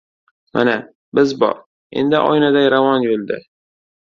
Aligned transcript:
Mana, 0.53 0.71
biz 1.19 1.33
bor! 1.43 1.59
Endi 2.03 2.23
oynaday 2.31 2.67
ravon 2.77 3.07
yo‘lda 3.09 3.41